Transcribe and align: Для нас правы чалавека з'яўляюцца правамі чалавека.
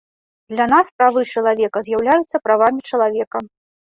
Для 0.51 0.65
нас 0.71 0.87
правы 1.01 1.21
чалавека 1.33 1.83
з'яўляюцца 1.87 2.41
правамі 2.47 2.81
чалавека. 2.91 3.43